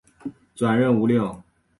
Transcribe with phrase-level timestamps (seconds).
[0.55, 1.21] 转任吴令。